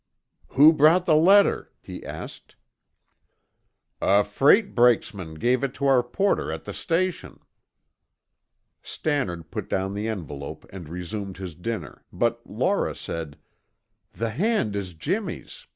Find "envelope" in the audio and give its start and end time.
10.07-10.65